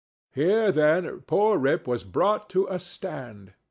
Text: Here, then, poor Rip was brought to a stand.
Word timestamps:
Here, 0.33 0.71
then, 0.71 1.21
poor 1.27 1.59
Rip 1.59 1.85
was 1.85 2.03
brought 2.03 2.49
to 2.49 2.65
a 2.65 2.79
stand. 2.79 3.53